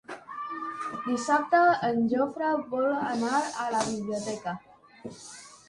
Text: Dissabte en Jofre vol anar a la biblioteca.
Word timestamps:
Dissabte 1.07 1.59
en 1.89 2.01
Jofre 2.15 2.51
vol 2.73 2.89
anar 3.13 3.45
a 3.67 3.69
la 3.77 3.85
biblioteca. 3.93 4.59